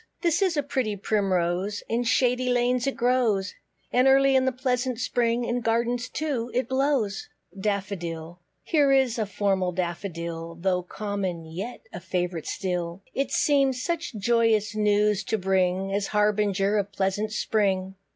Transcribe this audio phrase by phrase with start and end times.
[0.23, 3.53] This is a pretty Primrose, In shady lanes it grows;
[3.93, 7.29] And early in the pleasant spring, In gardens too it blows.
[7.55, 8.39] DAFFODIL.
[8.63, 14.73] Here is a formal Daffodil, Though common, yet a favourite still; It seems such joyous
[14.73, 17.93] news to bring, As harbinger of pleasant Spring.